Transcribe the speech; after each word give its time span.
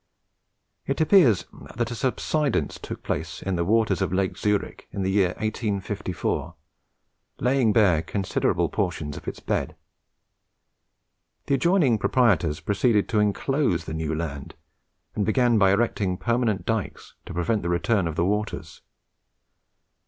It 0.87 0.99
appears 0.99 1.45
that 1.75 1.91
a 1.91 1.93
subsidence 1.95 2.79
took 2.79 3.03
place 3.03 3.43
in 3.43 3.55
the 3.55 3.63
waters 3.63 4.01
of 4.01 4.09
the 4.09 4.15
Lake 4.15 4.31
of 4.31 4.39
Zurich 4.39 4.87
in 4.89 5.03
the 5.03 5.11
year 5.11 5.35
1854, 5.35 6.55
laying 7.37 7.71
bare 7.71 8.01
considerable 8.01 8.67
portions 8.67 9.15
of 9.15 9.27
its 9.27 9.39
bed. 9.39 9.75
The 11.45 11.53
adjoining 11.53 11.99
proprietors 11.99 12.61
proceeded 12.61 13.07
to 13.09 13.19
enclose 13.19 13.85
the 13.85 13.93
new 13.93 14.15
land, 14.15 14.55
and 15.13 15.23
began 15.23 15.59
by 15.59 15.69
erecting 15.71 16.17
permanent 16.17 16.65
dykes 16.65 17.13
to 17.27 17.33
prevent 17.35 17.61
the 17.61 17.69
return 17.69 18.07
of 18.07 18.15
the 18.15 18.25
waters. 18.25 18.81